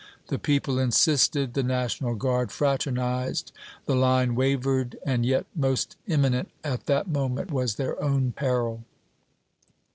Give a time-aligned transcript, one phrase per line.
[0.29, 3.51] The people insisted the National Guard fraternized
[3.85, 4.97] the Line wavered.
[5.05, 8.83] And yet most imminent at that moment was their own peril.